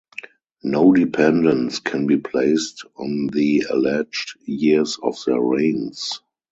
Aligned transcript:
No 0.63 0.93
dependence 0.93 1.77
can 1.79 2.07
be 2.07 2.17
placed 2.17 2.85
on 2.97 3.27
the 3.27 3.67
alleged 3.69 4.33
years 4.45 4.97
of 5.03 5.15
their 5.27 5.39
reigns. 5.39 6.21